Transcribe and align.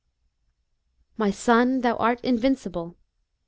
"My 1.17 1.29
son, 1.29 1.81
thou 1.81 1.95
art 1.97 2.21
invincible." 2.21 2.97